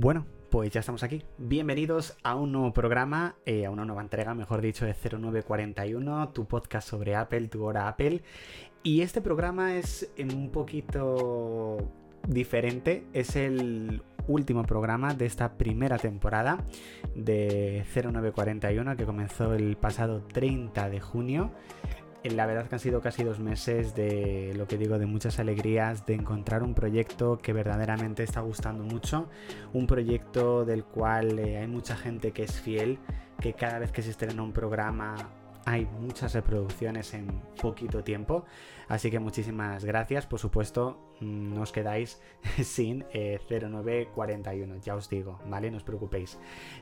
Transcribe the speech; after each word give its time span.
Bueno, 0.00 0.24
pues 0.48 0.70
ya 0.70 0.80
estamos 0.80 1.02
aquí. 1.02 1.22
Bienvenidos 1.36 2.16
a 2.22 2.34
un 2.34 2.52
nuevo 2.52 2.72
programa, 2.72 3.36
eh, 3.44 3.66
a 3.66 3.70
una 3.70 3.84
nueva 3.84 4.00
entrega, 4.00 4.34
mejor 4.34 4.62
dicho, 4.62 4.86
de 4.86 4.94
0941, 4.94 6.30
tu 6.30 6.46
podcast 6.46 6.88
sobre 6.88 7.14
Apple, 7.14 7.48
tu 7.48 7.62
hora 7.66 7.86
Apple. 7.86 8.22
Y 8.82 9.02
este 9.02 9.20
programa 9.20 9.74
es 9.74 10.10
un 10.18 10.48
poquito 10.52 11.76
diferente, 12.26 13.04
es 13.12 13.36
el 13.36 14.02
último 14.26 14.62
programa 14.62 15.12
de 15.12 15.26
esta 15.26 15.58
primera 15.58 15.98
temporada 15.98 16.64
de 17.14 17.84
0941 17.94 18.96
que 18.96 19.04
comenzó 19.04 19.52
el 19.52 19.76
pasado 19.76 20.22
30 20.22 20.88
de 20.88 21.00
junio 21.00 21.50
la 22.24 22.46
verdad 22.46 22.68
que 22.68 22.74
han 22.74 22.80
sido 22.80 23.00
casi 23.00 23.24
dos 23.24 23.40
meses 23.40 23.94
de 23.94 24.52
lo 24.56 24.66
que 24.66 24.76
digo, 24.76 24.98
de 24.98 25.06
muchas 25.06 25.38
alegrías, 25.38 26.04
de 26.04 26.14
encontrar 26.14 26.62
un 26.62 26.74
proyecto 26.74 27.38
que 27.38 27.52
verdaderamente 27.52 28.22
está 28.22 28.40
gustando 28.40 28.84
mucho, 28.84 29.28
un 29.72 29.86
proyecto 29.86 30.64
del 30.64 30.84
cual 30.84 31.38
eh, 31.38 31.58
hay 31.58 31.66
mucha 31.66 31.96
gente 31.96 32.32
que 32.32 32.42
es 32.42 32.60
fiel, 32.60 32.98
que 33.40 33.54
cada 33.54 33.78
vez 33.78 33.90
que 33.90 34.02
se 34.02 34.10
estrena 34.10 34.42
un 34.42 34.52
programa 34.52 35.16
hay 35.64 35.86
muchas 36.00 36.34
reproducciones 36.34 37.14
en 37.14 37.42
poquito 37.60 38.02
tiempo. 38.02 38.44
Así 38.88 39.10
que 39.10 39.20
muchísimas 39.20 39.84
gracias. 39.84 40.26
Por 40.26 40.40
supuesto, 40.40 40.98
mm, 41.20 41.54
no 41.54 41.62
os 41.62 41.72
quedáis 41.72 42.20
sin 42.62 43.04
0941, 43.12 44.74
eh, 44.74 44.80
ya 44.82 44.96
os 44.96 45.08
digo, 45.08 45.38
¿vale? 45.46 45.70
No 45.70 45.76
os 45.76 45.84
preocupéis. 45.84 46.38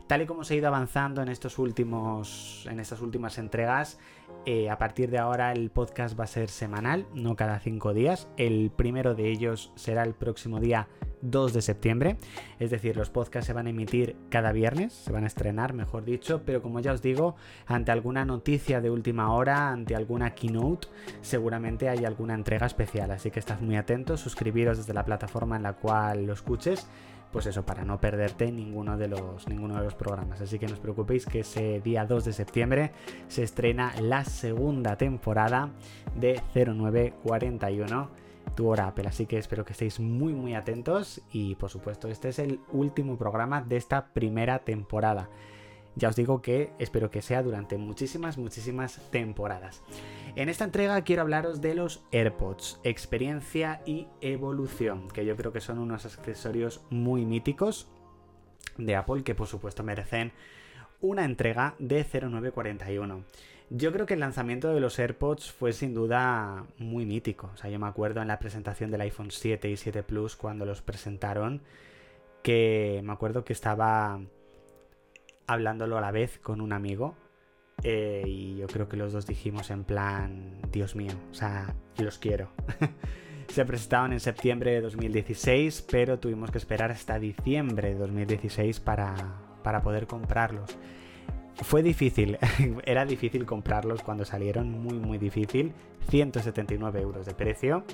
Tal 0.06 0.22
y 0.22 0.26
como 0.26 0.44
se 0.44 0.54
ha 0.54 0.56
ido 0.56 0.68
avanzando 0.68 1.22
en 1.22 1.28
estos 1.28 1.58
últimos. 1.58 2.66
en 2.70 2.80
estas 2.80 3.02
últimas 3.02 3.38
entregas, 3.38 3.98
eh, 4.46 4.70
a 4.70 4.78
partir 4.78 5.10
de 5.10 5.18
ahora 5.18 5.52
el 5.52 5.70
podcast 5.70 6.18
va 6.18 6.24
a 6.24 6.28
ser 6.28 6.48
semanal, 6.48 7.06
no 7.14 7.36
cada 7.36 7.58
cinco 7.60 7.92
días. 7.92 8.30
El 8.36 8.70
primero 8.70 9.14
de 9.14 9.30
ellos 9.30 9.72
será 9.74 10.02
el 10.02 10.14
próximo 10.14 10.60
día 10.60 10.88
2 11.22 11.52
de 11.52 11.62
septiembre. 11.62 12.16
Es 12.58 12.70
decir, 12.70 12.96
los 12.96 13.10
podcasts 13.10 13.46
se 13.46 13.52
van 13.52 13.66
a 13.66 13.70
emitir 13.70 14.16
cada 14.28 14.52
viernes, 14.52 14.92
se 14.92 15.12
van 15.12 15.24
a 15.24 15.26
estrenar, 15.26 15.72
mejor 15.72 16.04
dicho, 16.04 16.42
pero 16.44 16.62
como 16.62 16.80
ya 16.80 16.92
os 16.92 17.02
digo, 17.02 17.36
ante 17.66 17.92
alguna 17.92 18.24
noticia 18.24 18.80
de 18.80 18.90
última 18.90 19.32
hora, 19.32 19.70
ante 19.70 19.94
alguna 19.94 20.34
keynote, 20.34 20.88
seguramente 21.20 21.88
hay 21.88 22.04
alguna 22.04 22.34
entrega 22.34 22.66
especial. 22.66 23.10
Así 23.10 23.30
que 23.30 23.40
estad 23.40 23.60
muy 23.60 23.76
atentos, 23.76 24.20
suscribiros 24.20 24.78
desde 24.78 24.94
la 24.94 25.04
plataforma 25.04 25.56
en 25.56 25.62
la 25.62 25.74
cual 25.74 26.26
lo 26.26 26.32
escuches 26.32 26.88
pues 27.32 27.46
eso, 27.46 27.64
para 27.64 27.84
no 27.84 28.00
perderte 28.00 28.50
ninguno 28.50 28.96
de 28.96 29.08
los, 29.08 29.46
ninguno 29.48 29.76
de 29.76 29.84
los 29.84 29.94
programas. 29.94 30.40
Así 30.40 30.58
que 30.58 30.66
no 30.66 30.74
os 30.74 30.80
preocupéis 30.80 31.26
que 31.26 31.40
ese 31.40 31.80
día 31.80 32.06
2 32.06 32.24
de 32.24 32.32
septiembre 32.32 32.92
se 33.28 33.42
estrena 33.42 33.92
la 34.00 34.24
segunda 34.24 34.96
temporada 34.96 35.70
de 36.16 36.40
0941 36.54 38.08
tu 38.54 38.68
hora 38.68 38.88
Apple. 38.88 39.08
Así 39.08 39.26
que 39.26 39.38
espero 39.38 39.64
que 39.64 39.72
estéis 39.72 40.00
muy 40.00 40.32
muy 40.32 40.54
atentos 40.54 41.20
y 41.32 41.54
por 41.56 41.70
supuesto 41.70 42.08
este 42.08 42.28
es 42.28 42.38
el 42.38 42.60
último 42.72 43.16
programa 43.16 43.62
de 43.62 43.76
esta 43.76 44.12
primera 44.12 44.60
temporada. 44.60 45.28
Ya 45.96 46.08
os 46.08 46.16
digo 46.16 46.42
que 46.42 46.72
espero 46.78 47.10
que 47.10 47.22
sea 47.22 47.42
durante 47.42 47.76
muchísimas, 47.76 48.38
muchísimas 48.38 49.00
temporadas. 49.10 49.82
En 50.36 50.48
esta 50.48 50.64
entrega 50.64 51.02
quiero 51.02 51.22
hablaros 51.22 51.60
de 51.60 51.74
los 51.74 52.04
AirPods, 52.12 52.78
experiencia 52.84 53.82
y 53.84 54.06
evolución, 54.20 55.08
que 55.08 55.24
yo 55.24 55.36
creo 55.36 55.52
que 55.52 55.60
son 55.60 55.78
unos 55.78 56.06
accesorios 56.06 56.82
muy 56.90 57.24
míticos 57.24 57.88
de 58.76 58.94
Apple 58.94 59.24
que 59.24 59.34
por 59.34 59.48
supuesto 59.48 59.82
merecen 59.82 60.32
una 61.00 61.24
entrega 61.24 61.74
de 61.78 62.04
0941. 62.04 63.24
Yo 63.70 63.92
creo 63.92 64.06
que 64.06 64.14
el 64.14 64.20
lanzamiento 64.20 64.72
de 64.72 64.80
los 64.80 64.98
AirPods 64.98 65.52
fue 65.52 65.72
sin 65.72 65.92
duda 65.92 66.64
muy 66.78 67.04
mítico. 67.04 67.50
O 67.52 67.56
sea, 67.56 67.68
yo 67.68 67.78
me 67.78 67.86
acuerdo 67.86 68.22
en 68.22 68.28
la 68.28 68.38
presentación 68.38 68.90
del 68.90 69.02
iPhone 69.02 69.30
7 69.30 69.68
y 69.68 69.76
7 69.76 70.02
Plus 70.02 70.36
cuando 70.36 70.64
los 70.64 70.80
presentaron, 70.80 71.60
que 72.42 73.02
me 73.04 73.12
acuerdo 73.12 73.44
que 73.44 73.52
estaba 73.52 74.20
hablándolo 75.46 75.98
a 75.98 76.00
la 76.00 76.12
vez 76.12 76.38
con 76.38 76.60
un 76.62 76.72
amigo. 76.72 77.14
Eh, 77.82 78.24
y 78.26 78.56
yo 78.56 78.66
creo 78.66 78.88
que 78.88 78.96
los 78.96 79.12
dos 79.12 79.26
dijimos 79.26 79.70
en 79.70 79.84
plan, 79.84 80.60
Dios 80.72 80.96
mío, 80.96 81.12
o 81.30 81.34
sea, 81.34 81.74
los 81.98 82.18
quiero. 82.18 82.50
Se 83.48 83.64
presentaban 83.64 84.12
en 84.12 84.20
septiembre 84.20 84.72
de 84.72 84.80
2016, 84.80 85.86
pero 85.90 86.18
tuvimos 86.18 86.50
que 86.50 86.58
esperar 86.58 86.90
hasta 86.90 87.18
diciembre 87.18 87.90
de 87.90 87.98
2016 87.98 88.80
para, 88.80 89.14
para 89.62 89.82
poder 89.82 90.06
comprarlos. 90.06 90.76
Fue 91.62 91.82
difícil, 91.82 92.38
era 92.84 93.04
difícil 93.04 93.44
comprarlos 93.44 94.02
cuando 94.02 94.24
salieron, 94.24 94.70
muy 94.70 94.98
muy 94.98 95.18
difícil, 95.18 95.72
179 96.08 97.00
euros 97.00 97.26
de 97.26 97.34
precio. 97.34 97.84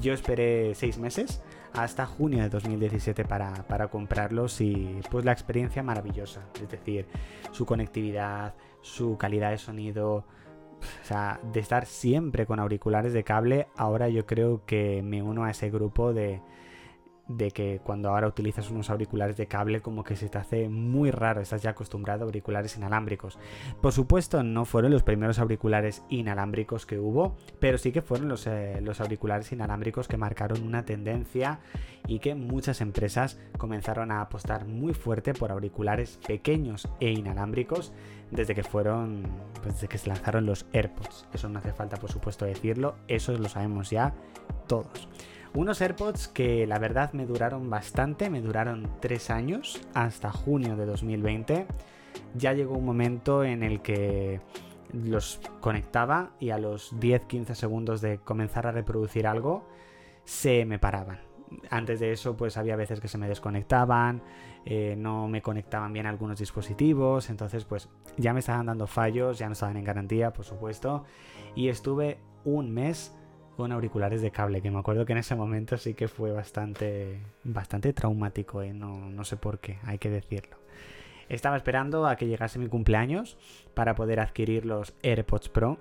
Yo 0.00 0.12
esperé 0.12 0.74
6 0.74 0.98
meses 0.98 1.42
hasta 1.72 2.06
junio 2.06 2.42
de 2.42 2.48
2017 2.48 3.24
para, 3.24 3.52
para, 3.68 3.88
comprarlos 3.88 4.60
y 4.60 5.00
pues 5.10 5.24
la 5.24 5.32
experiencia 5.32 5.82
maravillosa, 5.82 6.48
es 6.60 6.68
decir, 6.68 7.06
su 7.52 7.64
conectividad, 7.64 8.54
su 8.80 9.16
calidad 9.18 9.50
de 9.50 9.58
sonido, 9.58 10.14
o 10.16 11.04
sea, 11.04 11.40
de 11.52 11.60
estar 11.60 11.86
siempre 11.86 12.46
con 12.46 12.58
auriculares 12.58 13.12
de 13.12 13.22
cable, 13.22 13.68
ahora 13.76 14.08
yo 14.08 14.26
creo 14.26 14.64
que 14.66 15.02
me 15.02 15.22
uno 15.22 15.44
a 15.44 15.50
ese 15.50 15.70
grupo 15.70 16.12
de, 16.12 16.40
de 17.28 17.50
que 17.50 17.80
cuando 17.82 18.10
ahora 18.10 18.26
utilizas 18.26 18.70
unos 18.70 18.90
auriculares 18.90 19.36
de 19.36 19.46
cable 19.46 19.80
como 19.80 20.04
que 20.04 20.16
se 20.16 20.28
te 20.28 20.38
hace 20.38 20.68
muy 20.68 21.10
raro, 21.10 21.40
estás 21.40 21.62
ya 21.62 21.70
acostumbrado 21.70 22.24
a 22.24 22.26
auriculares 22.26 22.76
inalámbricos. 22.76 23.38
Por 23.80 23.92
supuesto 23.92 24.42
no 24.42 24.64
fueron 24.64 24.92
los 24.92 25.02
primeros 25.02 25.38
auriculares 25.38 26.02
inalámbricos 26.08 26.86
que 26.86 26.98
hubo, 26.98 27.36
pero 27.60 27.78
sí 27.78 27.92
que 27.92 28.02
fueron 28.02 28.28
los, 28.28 28.46
eh, 28.46 28.80
los 28.82 29.00
auriculares 29.00 29.52
inalámbricos 29.52 30.08
que 30.08 30.16
marcaron 30.16 30.62
una 30.62 30.84
tendencia 30.84 31.60
y 32.06 32.18
que 32.18 32.34
muchas 32.34 32.80
empresas 32.80 33.38
comenzaron 33.56 34.10
a 34.10 34.20
apostar 34.20 34.66
muy 34.66 34.92
fuerte 34.92 35.32
por 35.32 35.50
auriculares 35.50 36.18
pequeños 36.26 36.88
e 37.00 37.10
inalámbricos 37.10 37.92
desde 38.30 38.54
que 38.54 38.62
fueron, 38.62 39.22
pues 39.62 39.74
desde 39.74 39.88
que 39.88 39.98
se 39.98 40.08
lanzaron 40.08 40.44
los 40.44 40.66
AirPods. 40.72 41.26
Eso 41.32 41.48
no 41.48 41.58
hace 41.58 41.72
falta 41.72 41.96
por 41.96 42.10
supuesto 42.10 42.44
decirlo, 42.44 42.96
eso 43.08 43.32
lo 43.32 43.48
sabemos 43.48 43.90
ya 43.90 44.12
todos. 44.66 45.08
Unos 45.54 45.80
AirPods 45.80 46.26
que 46.26 46.66
la 46.66 46.80
verdad 46.80 47.12
me 47.12 47.26
duraron 47.26 47.70
bastante, 47.70 48.28
me 48.28 48.40
duraron 48.40 48.90
tres 49.00 49.30
años, 49.30 49.80
hasta 49.94 50.32
junio 50.32 50.74
de 50.74 50.84
2020. 50.84 51.66
Ya 52.34 52.52
llegó 52.54 52.76
un 52.76 52.84
momento 52.84 53.44
en 53.44 53.62
el 53.62 53.80
que 53.80 54.40
los 54.92 55.40
conectaba 55.60 56.32
y 56.40 56.50
a 56.50 56.58
los 56.58 56.92
10-15 56.96 57.54
segundos 57.54 58.00
de 58.00 58.18
comenzar 58.18 58.66
a 58.66 58.72
reproducir 58.72 59.28
algo, 59.28 59.68
se 60.24 60.64
me 60.64 60.80
paraban. 60.80 61.20
Antes 61.70 62.00
de 62.00 62.10
eso, 62.10 62.36
pues 62.36 62.56
había 62.56 62.74
veces 62.74 62.98
que 62.98 63.06
se 63.06 63.16
me 63.16 63.28
desconectaban, 63.28 64.22
eh, 64.64 64.96
no 64.98 65.28
me 65.28 65.40
conectaban 65.40 65.92
bien 65.92 66.06
algunos 66.06 66.40
dispositivos, 66.40 67.30
entonces 67.30 67.64
pues 67.64 67.88
ya 68.16 68.32
me 68.32 68.40
estaban 68.40 68.66
dando 68.66 68.88
fallos, 68.88 69.38
ya 69.38 69.46
no 69.46 69.52
estaban 69.52 69.76
en 69.76 69.84
garantía, 69.84 70.32
por 70.32 70.44
supuesto, 70.44 71.04
y 71.54 71.68
estuve 71.68 72.18
un 72.44 72.72
mes 72.72 73.14
con 73.56 73.72
auriculares 73.72 74.22
de 74.22 74.30
cable, 74.30 74.62
que 74.62 74.70
me 74.70 74.78
acuerdo 74.78 75.04
que 75.06 75.12
en 75.12 75.18
ese 75.18 75.34
momento 75.34 75.76
sí 75.76 75.94
que 75.94 76.08
fue 76.08 76.32
bastante, 76.32 77.20
bastante 77.44 77.92
traumático, 77.92 78.62
¿eh? 78.62 78.72
no, 78.72 79.10
no 79.10 79.24
sé 79.24 79.36
por 79.36 79.58
qué, 79.58 79.78
hay 79.84 79.98
que 79.98 80.10
decirlo. 80.10 80.56
Estaba 81.28 81.56
esperando 81.56 82.06
a 82.06 82.16
que 82.16 82.26
llegase 82.26 82.58
mi 82.58 82.68
cumpleaños 82.68 83.38
para 83.74 83.94
poder 83.94 84.20
adquirir 84.20 84.66
los 84.66 84.94
AirPods 85.02 85.48
Pro. 85.48 85.78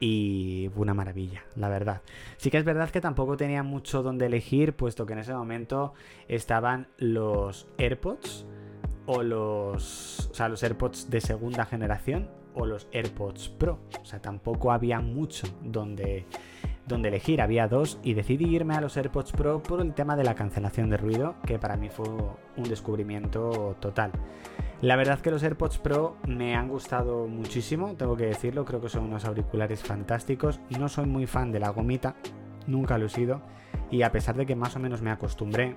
Y 0.00 0.68
fue 0.74 0.82
una 0.82 0.94
maravilla, 0.94 1.44
la 1.54 1.68
verdad. 1.68 2.02
Sí 2.36 2.50
que 2.50 2.58
es 2.58 2.64
verdad 2.64 2.90
que 2.90 3.00
tampoco 3.00 3.36
tenía 3.36 3.62
mucho 3.62 4.02
donde 4.02 4.26
elegir, 4.26 4.74
puesto 4.74 5.06
que 5.06 5.12
en 5.12 5.20
ese 5.20 5.32
momento 5.32 5.94
estaban 6.26 6.88
los 6.98 7.68
AirPods 7.78 8.44
o 9.06 9.22
los, 9.22 10.28
o 10.30 10.34
sea, 10.34 10.48
los 10.48 10.62
AirPods 10.62 11.08
de 11.08 11.20
segunda 11.20 11.64
generación 11.66 12.41
o 12.54 12.66
los 12.66 12.88
AirPods 12.92 13.48
Pro. 13.50 13.78
O 14.00 14.04
sea, 14.04 14.20
tampoco 14.20 14.72
había 14.72 15.00
mucho 15.00 15.46
donde, 15.62 16.26
donde 16.86 17.08
elegir, 17.08 17.40
había 17.40 17.68
dos 17.68 17.98
y 18.02 18.14
decidí 18.14 18.44
irme 18.54 18.74
a 18.74 18.80
los 18.80 18.96
AirPods 18.96 19.32
Pro 19.32 19.62
por 19.62 19.80
el 19.80 19.94
tema 19.94 20.16
de 20.16 20.24
la 20.24 20.34
cancelación 20.34 20.90
de 20.90 20.96
ruido, 20.96 21.34
que 21.46 21.58
para 21.58 21.76
mí 21.76 21.88
fue 21.88 22.06
un 22.08 22.64
descubrimiento 22.64 23.76
total. 23.80 24.12
La 24.80 24.96
verdad 24.96 25.20
que 25.20 25.30
los 25.30 25.44
AirPods 25.44 25.78
Pro 25.78 26.16
me 26.26 26.56
han 26.56 26.68
gustado 26.68 27.28
muchísimo, 27.28 27.94
tengo 27.94 28.16
que 28.16 28.26
decirlo, 28.26 28.64
creo 28.64 28.80
que 28.80 28.88
son 28.88 29.04
unos 29.04 29.24
auriculares 29.24 29.80
fantásticos. 29.80 30.58
No 30.76 30.88
soy 30.88 31.06
muy 31.06 31.26
fan 31.26 31.52
de 31.52 31.60
la 31.60 31.70
gomita, 31.70 32.16
nunca 32.66 32.98
lo 32.98 33.06
he 33.06 33.08
sido, 33.08 33.42
y 33.92 34.02
a 34.02 34.10
pesar 34.10 34.36
de 34.36 34.44
que 34.44 34.56
más 34.56 34.74
o 34.74 34.80
menos 34.80 35.00
me 35.00 35.10
acostumbré, 35.10 35.76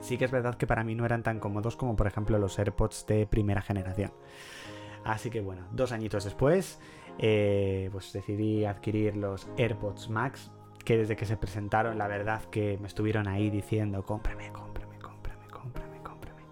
sí 0.00 0.18
que 0.18 0.24
es 0.24 0.30
verdad 0.30 0.56
que 0.56 0.66
para 0.66 0.84
mí 0.84 0.94
no 0.94 1.06
eran 1.06 1.22
tan 1.22 1.38
cómodos 1.38 1.76
como 1.76 1.94
por 1.96 2.06
ejemplo 2.06 2.38
los 2.38 2.58
AirPods 2.58 3.06
de 3.06 3.26
primera 3.26 3.62
generación. 3.62 4.12
Así 5.04 5.30
que 5.30 5.40
bueno, 5.40 5.62
dos 5.72 5.92
añitos 5.92 6.24
después, 6.24 6.80
eh, 7.18 7.88
pues 7.92 8.12
decidí 8.12 8.64
adquirir 8.64 9.16
los 9.16 9.48
AirPods 9.58 10.08
Max, 10.08 10.50
que 10.84 10.96
desde 10.96 11.16
que 11.16 11.26
se 11.26 11.36
presentaron, 11.36 11.98
la 11.98 12.08
verdad 12.08 12.42
que 12.50 12.78
me 12.80 12.88
estuvieron 12.88 13.28
ahí 13.28 13.50
diciendo, 13.50 14.04
cómprame, 14.04 14.50
cómprame, 14.52 14.98
cómprame, 14.98 15.48
cómprame, 15.48 16.02
cómprame. 16.02 16.42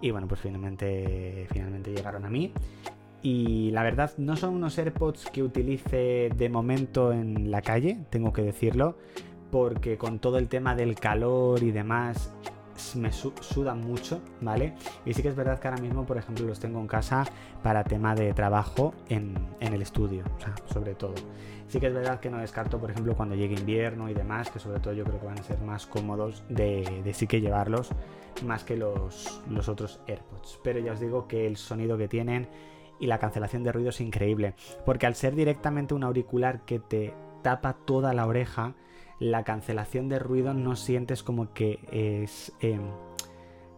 Y 0.00 0.10
bueno, 0.10 0.28
pues 0.28 0.40
finalmente, 0.40 1.46
finalmente 1.50 1.92
llegaron 1.92 2.24
a 2.24 2.30
mí. 2.30 2.52
Y 3.22 3.70
la 3.70 3.82
verdad, 3.82 4.12
no 4.18 4.36
son 4.36 4.54
unos 4.54 4.76
AirPods 4.76 5.30
que 5.30 5.42
utilice 5.42 6.30
de 6.36 6.48
momento 6.50 7.12
en 7.12 7.50
la 7.50 7.62
calle, 7.62 8.04
tengo 8.10 8.32
que 8.32 8.42
decirlo, 8.42 8.98
porque 9.50 9.96
con 9.96 10.18
todo 10.18 10.36
el 10.38 10.48
tema 10.48 10.74
del 10.74 10.94
calor 10.96 11.62
y 11.62 11.70
demás, 11.70 12.34
me 12.96 13.12
sudan 13.12 13.80
mucho, 13.80 14.20
¿vale? 14.40 14.74
Y 15.04 15.14
sí 15.14 15.22
que 15.22 15.28
es 15.28 15.36
verdad 15.36 15.58
que 15.58 15.68
ahora 15.68 15.80
mismo, 15.80 16.04
por 16.04 16.18
ejemplo, 16.18 16.46
los 16.46 16.58
tengo 16.58 16.80
en 16.80 16.86
casa 16.86 17.24
para 17.62 17.84
tema 17.84 18.14
de 18.14 18.32
trabajo 18.34 18.94
en, 19.08 19.34
el 19.60 19.82
estudio, 19.82 20.24
sobre 20.66 20.94
todo. 20.94 21.14
Sí 21.68 21.80
que 21.80 21.86
es 21.86 21.94
verdad 21.94 22.20
que 22.20 22.30
no 22.30 22.38
descarto, 22.38 22.78
por 22.78 22.90
ejemplo, 22.90 23.16
cuando 23.16 23.34
llegue 23.34 23.54
invierno 23.54 24.08
y 24.08 24.14
demás, 24.14 24.50
que 24.50 24.58
sobre 24.58 24.80
todo 24.80 24.92
yo 24.92 25.04
creo 25.04 25.20
que 25.20 25.26
van 25.26 25.38
a 25.38 25.42
ser 25.42 25.58
más 25.60 25.86
cómodos 25.86 26.44
de, 26.48 27.02
de 27.02 27.14
sí 27.14 27.26
que 27.26 27.40
llevarlos, 27.40 27.90
más 28.44 28.64
que 28.64 28.76
los, 28.76 29.40
los 29.48 29.68
otros 29.68 30.00
AirPods. 30.06 30.60
Pero 30.62 30.80
ya 30.80 30.92
os 30.92 31.00
digo 31.00 31.26
que 31.26 31.46
el 31.46 31.56
sonido 31.56 31.96
que 31.96 32.08
tienen 32.08 32.48
y 33.00 33.06
la 33.06 33.18
cancelación 33.18 33.64
de 33.64 33.72
ruido 33.72 33.90
es 33.90 34.00
increíble, 34.00 34.54
porque 34.84 35.06
al 35.06 35.14
ser 35.14 35.34
directamente 35.34 35.94
un 35.94 36.04
auricular 36.04 36.64
que 36.64 36.78
te 36.78 37.14
tapa 37.42 37.74
toda 37.84 38.14
la 38.14 38.26
oreja, 38.26 38.74
la 39.18 39.44
cancelación 39.44 40.08
de 40.08 40.18
ruido 40.18 40.54
no 40.54 40.76
sientes 40.76 41.22
como 41.22 41.52
que 41.52 41.80
es 41.90 42.52
em, 42.60 42.82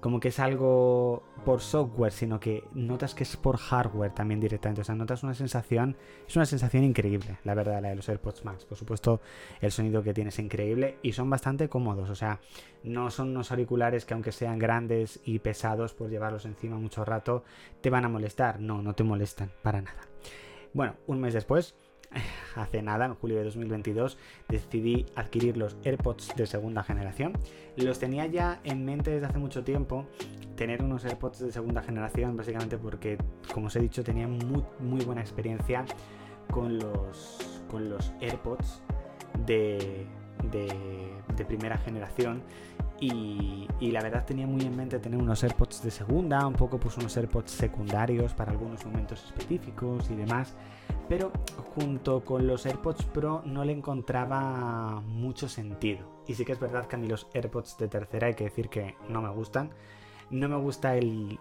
como 0.06 0.20
que 0.20 0.28
es 0.28 0.38
algo 0.38 1.24
por 1.44 1.60
software, 1.60 2.12
sino 2.12 2.38
que 2.38 2.62
notas 2.74 3.12
que 3.12 3.24
es 3.24 3.36
por 3.36 3.56
hardware 3.56 4.12
también 4.12 4.38
directamente. 4.38 4.82
O 4.82 4.84
sea, 4.84 4.94
notas 4.94 5.24
una 5.24 5.34
sensación, 5.34 5.96
es 6.28 6.36
una 6.36 6.46
sensación 6.46 6.84
increíble, 6.84 7.38
la 7.42 7.54
verdad, 7.54 7.82
la 7.82 7.88
de 7.88 7.96
los 7.96 8.08
AirPods 8.08 8.44
Max. 8.44 8.64
Por 8.64 8.78
supuesto, 8.78 9.20
el 9.60 9.72
sonido 9.72 10.04
que 10.04 10.14
tienes 10.14 10.34
es 10.34 10.44
increíble 10.44 10.98
y 11.02 11.12
son 11.12 11.28
bastante 11.28 11.68
cómodos. 11.68 12.08
O 12.08 12.14
sea, 12.14 12.38
no 12.84 13.10
son 13.10 13.30
unos 13.30 13.50
auriculares 13.50 14.04
que 14.04 14.14
aunque 14.14 14.30
sean 14.30 14.60
grandes 14.60 15.20
y 15.24 15.40
pesados 15.40 15.92
por 15.92 16.08
llevarlos 16.08 16.44
encima 16.44 16.76
mucho 16.76 17.04
rato, 17.04 17.42
te 17.80 17.90
van 17.90 18.04
a 18.04 18.08
molestar. 18.08 18.60
No, 18.60 18.82
no 18.82 18.94
te 18.94 19.02
molestan 19.02 19.50
para 19.62 19.82
nada. 19.82 20.02
Bueno, 20.72 20.94
un 21.08 21.20
mes 21.20 21.34
después 21.34 21.74
hace 22.56 22.82
nada, 22.82 23.06
en 23.06 23.14
julio 23.14 23.38
de 23.38 23.44
2022, 23.44 24.18
decidí 24.48 25.06
adquirir 25.14 25.56
los 25.56 25.76
AirPods 25.84 26.34
de 26.36 26.46
segunda 26.46 26.82
generación. 26.82 27.32
Los 27.76 27.98
tenía 27.98 28.26
ya 28.26 28.60
en 28.64 28.84
mente 28.84 29.10
desde 29.10 29.26
hace 29.26 29.38
mucho 29.38 29.64
tiempo, 29.64 30.06
tener 30.56 30.82
unos 30.82 31.04
AirPods 31.04 31.40
de 31.40 31.52
segunda 31.52 31.82
generación, 31.82 32.36
básicamente 32.36 32.78
porque, 32.78 33.18
como 33.52 33.66
os 33.66 33.76
he 33.76 33.80
dicho, 33.80 34.02
tenía 34.02 34.26
muy, 34.26 34.64
muy 34.80 35.04
buena 35.04 35.20
experiencia 35.20 35.84
con 36.50 36.78
los, 36.78 37.62
con 37.70 37.88
los 37.88 38.12
AirPods 38.20 38.82
de, 39.46 40.06
de, 40.50 41.44
primera 41.46 41.78
generación. 41.78 42.42
Y, 42.98 43.68
y, 43.78 43.90
la 43.90 44.00
verdad 44.00 44.24
tenía 44.24 44.46
muy 44.46 44.62
en 44.62 44.74
mente 44.74 44.98
tener 44.98 45.20
unos 45.20 45.44
AirPods 45.44 45.82
de 45.82 45.90
segunda, 45.90 46.46
un 46.46 46.54
poco 46.54 46.80
pues 46.80 46.96
unos 46.96 47.14
AirPods 47.14 47.50
secundarios 47.50 48.32
para 48.32 48.52
algunos 48.52 48.86
momentos 48.86 49.22
específicos 49.26 50.10
y 50.10 50.14
demás 50.14 50.54
pero 51.08 51.32
junto 51.74 52.24
con 52.24 52.46
los 52.46 52.66
AirPods 52.66 53.04
Pro 53.04 53.42
no 53.44 53.64
le 53.64 53.72
encontraba 53.72 55.00
mucho 55.06 55.48
sentido. 55.48 56.22
Y 56.26 56.34
sí 56.34 56.44
que 56.44 56.52
es 56.52 56.60
verdad 56.60 56.86
que 56.86 56.96
a 56.96 56.98
mí 56.98 57.06
los 57.06 57.28
AirPods 57.34 57.78
de 57.78 57.88
tercera 57.88 58.26
hay 58.26 58.34
que 58.34 58.44
decir 58.44 58.68
que 58.68 58.96
no 59.08 59.22
me 59.22 59.30
gustan. 59.30 59.70
No 60.30 60.48
me 60.48 60.56
gusta 60.56 60.96
el, 60.96 61.38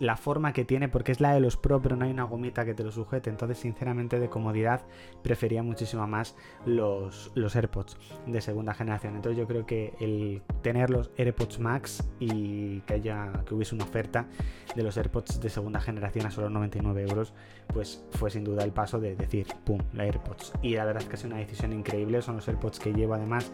la 0.00 0.16
forma 0.16 0.52
que 0.52 0.64
tiene, 0.64 0.88
porque 0.88 1.12
es 1.12 1.20
la 1.20 1.32
de 1.32 1.40
los 1.40 1.56
Pro, 1.56 1.80
pero 1.80 1.96
no 1.96 2.04
hay 2.04 2.10
una 2.10 2.24
gomita 2.24 2.64
que 2.64 2.74
te 2.74 2.82
lo 2.82 2.92
sujete. 2.92 3.30
Entonces, 3.30 3.58
sinceramente, 3.58 4.18
de 4.18 4.28
comodidad, 4.28 4.82
prefería 5.22 5.62
muchísimo 5.62 6.06
más 6.06 6.36
los, 6.64 7.30
los 7.34 7.56
AirPods 7.56 7.96
de 8.26 8.40
segunda 8.40 8.74
generación. 8.74 9.16
Entonces, 9.16 9.38
yo 9.38 9.46
creo 9.46 9.66
que 9.66 9.94
el 10.00 10.42
tener 10.66 10.90
los 10.90 11.12
AirPods 11.16 11.60
Max 11.60 12.02
y 12.18 12.80
que 12.80 12.94
haya 12.94 13.30
que 13.46 13.54
hubiese 13.54 13.76
una 13.76 13.84
oferta 13.84 14.26
de 14.74 14.82
los 14.82 14.96
AirPods 14.96 15.40
de 15.40 15.48
segunda 15.48 15.80
generación 15.80 16.26
a 16.26 16.32
solo 16.32 16.50
99 16.50 17.02
euros, 17.02 17.32
pues 17.72 18.04
fue 18.10 18.32
sin 18.32 18.42
duda 18.42 18.64
el 18.64 18.72
paso 18.72 18.98
de 18.98 19.14
decir, 19.14 19.46
pum, 19.64 19.78
la 19.92 20.02
AirPods. 20.02 20.54
Y 20.62 20.74
la 20.74 20.84
verdad 20.84 21.04
es 21.04 21.08
que 21.08 21.14
es 21.14 21.22
una 21.22 21.36
decisión 21.36 21.72
increíble. 21.72 22.20
Son 22.20 22.34
los 22.34 22.48
AirPods 22.48 22.80
que 22.80 22.92
llevo. 22.92 23.14
Además, 23.14 23.52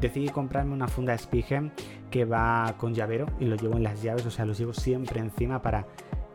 decidí 0.00 0.30
comprarme 0.30 0.72
una 0.72 0.88
funda 0.88 1.18
Spigen 1.18 1.70
que 2.10 2.24
va 2.24 2.74
con 2.78 2.94
llavero 2.94 3.26
y 3.38 3.44
lo 3.44 3.56
llevo 3.56 3.76
en 3.76 3.82
las 3.82 4.02
llaves, 4.02 4.24
o 4.24 4.30
sea, 4.30 4.46
los 4.46 4.56
llevo 4.56 4.72
siempre 4.72 5.20
encima 5.20 5.60
para 5.60 5.86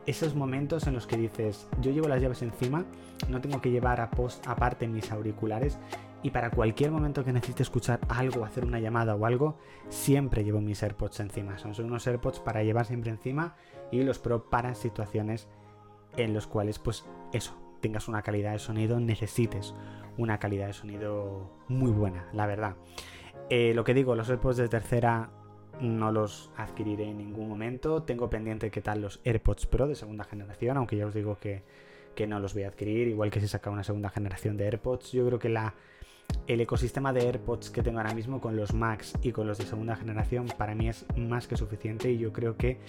esos 0.05 0.35
momentos 0.35 0.85
en 0.85 0.93
los 0.93 1.07
que 1.07 1.17
dices, 1.17 1.67
yo 1.81 1.89
llevo 1.89 2.07
las 2.07 2.21
llaves 2.21 2.43
encima, 2.43 2.85
no 3.29 3.41
tengo 3.41 3.61
que 3.61 3.71
llevar 3.71 3.99
aparte 3.99 4.87
mis 4.87 5.11
auriculares 5.11 5.79
y 6.21 6.31
para 6.31 6.51
cualquier 6.51 6.91
momento 6.91 7.23
que 7.23 7.31
necesite 7.31 7.63
escuchar 7.63 7.99
algo, 8.09 8.43
hacer 8.43 8.65
una 8.65 8.79
llamada 8.79 9.15
o 9.15 9.25
algo, 9.25 9.57
siempre 9.87 10.43
llevo 10.43 10.59
mis 10.59 10.83
AirPods 10.83 11.21
encima. 11.21 11.57
Son, 11.57 11.73
unos 11.85 12.05
AirPods 12.07 12.39
para 12.39 12.63
llevar 12.63 12.85
siempre 12.85 13.11
encima 13.11 13.55
y 13.91 14.03
los 14.03 14.19
Pro 14.19 14.49
para 14.49 14.75
situaciones 14.75 15.47
en 16.17 16.33
los 16.33 16.47
cuales, 16.47 16.79
pues 16.79 17.05
eso, 17.31 17.55
tengas 17.79 18.07
una 18.07 18.21
calidad 18.21 18.51
de 18.51 18.59
sonido, 18.59 18.99
necesites 18.99 19.73
una 20.17 20.39
calidad 20.39 20.67
de 20.67 20.73
sonido 20.73 21.49
muy 21.67 21.91
buena, 21.91 22.27
la 22.33 22.45
verdad. 22.45 22.75
Eh, 23.49 23.73
lo 23.73 23.83
que 23.83 23.93
digo, 23.93 24.15
los 24.15 24.29
AirPods 24.29 24.57
de 24.57 24.67
tercera 24.67 25.31
no 25.79 26.11
los 26.11 26.51
adquiriré 26.57 27.05
en 27.09 27.17
ningún 27.17 27.47
momento. 27.47 28.03
Tengo 28.03 28.29
pendiente 28.29 28.69
qué 28.69 28.81
tal 28.81 29.01
los 29.01 29.21
AirPods 29.23 29.65
Pro 29.67 29.87
de 29.87 29.95
segunda 29.95 30.23
generación, 30.23 30.77
aunque 30.77 30.97
ya 30.97 31.05
os 31.05 31.13
digo 31.13 31.37
que, 31.39 31.63
no 32.27 32.41
los 32.41 32.53
voy 32.53 32.63
a 32.63 32.67
adquirir. 32.67 33.07
Igual 33.07 33.31
que 33.31 33.39
si 33.39 33.47
saca 33.47 33.69
una 33.69 33.83
segunda 33.83 34.09
generación 34.09 34.57
de 34.57 34.65
AirPods. 34.65 35.13
Yo 35.13 35.25
creo 35.25 35.39
que 35.39 35.47
la, 35.47 35.73
el 36.47 36.61
ecosistema 36.61 37.13
de 37.13 37.21
AirPods 37.21 37.69
que 37.69 37.83
tengo 37.83 37.99
ahora 37.99 38.13
mismo 38.13 38.41
con 38.41 38.55
los 38.55 38.73
Max 38.73 39.13
y 39.21 39.31
con 39.31 39.47
los 39.47 39.57
de 39.57 39.65
segunda 39.65 39.95
generación 39.95 40.47
para 40.57 40.73
mí 40.75 40.89
es 40.89 41.05
más 41.15 41.47
que 41.47 41.55
suficiente 41.57 42.11
y 42.11 42.17
yo 42.17 42.33
creo 42.33 42.57
que 42.57 42.79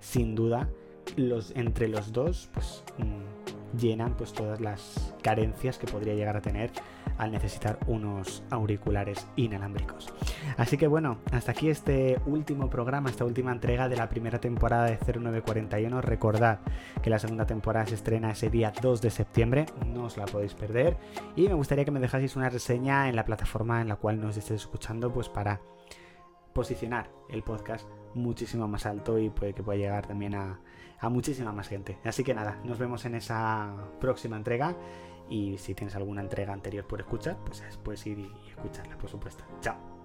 sin 0.00 0.34
duda 0.34 0.68
los, 1.16 1.50
entre 1.52 1.88
los 1.88 2.12
dos 2.12 2.50
pues, 2.52 2.84
mm, 2.98 3.45
llenan 3.78 4.14
pues, 4.14 4.32
todas 4.32 4.60
las 4.60 5.14
carencias 5.22 5.78
que 5.78 5.86
podría 5.86 6.14
llegar 6.14 6.36
a 6.36 6.40
tener 6.40 6.70
al 7.18 7.32
necesitar 7.32 7.78
unos 7.86 8.42
auriculares 8.50 9.26
inalámbricos. 9.36 10.12
Así 10.56 10.76
que 10.76 10.86
bueno, 10.86 11.18
hasta 11.32 11.52
aquí 11.52 11.70
este 11.70 12.20
último 12.26 12.68
programa, 12.68 13.10
esta 13.10 13.24
última 13.24 13.52
entrega 13.52 13.88
de 13.88 13.96
la 13.96 14.08
primera 14.08 14.38
temporada 14.38 14.86
de 14.86 14.98
0941. 14.98 16.00
Recordad 16.00 16.60
que 17.02 17.10
la 17.10 17.18
segunda 17.18 17.46
temporada 17.46 17.86
se 17.86 17.94
estrena 17.94 18.30
ese 18.30 18.50
día 18.50 18.72
2 18.80 19.00
de 19.00 19.10
septiembre, 19.10 19.66
no 19.86 20.04
os 20.04 20.16
la 20.16 20.26
podéis 20.26 20.54
perder. 20.54 20.96
Y 21.36 21.48
me 21.48 21.54
gustaría 21.54 21.84
que 21.84 21.90
me 21.90 22.00
dejaseis 22.00 22.36
una 22.36 22.50
reseña 22.50 23.08
en 23.08 23.16
la 23.16 23.24
plataforma 23.24 23.80
en 23.80 23.88
la 23.88 23.96
cual 23.96 24.20
nos 24.20 24.36
estéis 24.36 24.62
escuchando, 24.62 25.12
pues 25.12 25.28
para 25.28 25.60
posicionar 26.52 27.10
el 27.28 27.42
podcast 27.42 27.86
muchísimo 28.14 28.66
más 28.66 28.86
alto 28.86 29.18
y 29.18 29.28
puede 29.28 29.52
que 29.52 29.62
pueda 29.62 29.78
llegar 29.78 30.06
también 30.06 30.34
a, 30.34 30.58
a 30.98 31.08
muchísima 31.08 31.52
más 31.52 31.68
gente. 31.68 31.98
Así 32.04 32.24
que 32.24 32.34
nada, 32.34 32.60
nos 32.64 32.78
vemos 32.78 33.04
en 33.04 33.14
esa 33.14 33.74
próxima 34.00 34.36
entrega 34.36 34.76
y 35.28 35.58
si 35.58 35.74
tienes 35.74 35.96
alguna 35.96 36.22
entrega 36.22 36.52
anterior 36.52 36.86
por 36.86 37.00
escuchar, 37.00 37.36
pues 37.44 37.62
puedes 37.82 38.06
ir 38.06 38.18
y 38.18 38.50
escucharla, 38.50 38.96
por 38.96 39.10
supuesto. 39.10 39.44
Chao. 39.60 39.95